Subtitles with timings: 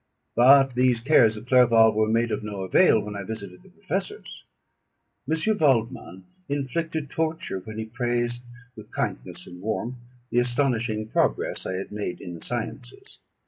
[0.35, 4.43] But these cares of Clerval were made of no avail when I visited the professors.
[5.29, 5.57] M.
[5.59, 8.41] Waldman inflicted torture when he praised,
[8.75, 9.99] with kindness and warmth,
[10.31, 13.19] the astonishing progress I had made in the sciences.